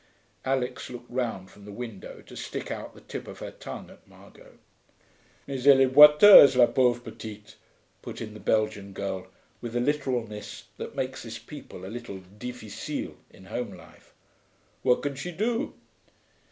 [0.45, 4.07] Alix looked round from the window to stick out the tip of her tongue at
[4.07, 4.57] Margot.
[5.45, 7.55] 'Mais elle est boiteuse, la pauvre petite,'
[8.01, 9.27] put in the Belgian girl,
[9.61, 14.11] with the literalness that makes this people a little difficile in home life.
[14.81, 15.75] 'What can she do?'